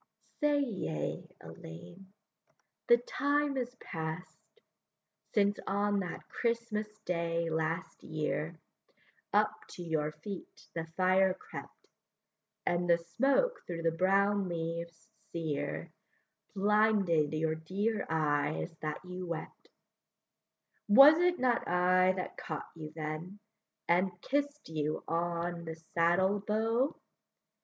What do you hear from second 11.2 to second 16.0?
crept, And the smoke through the brown leaves sere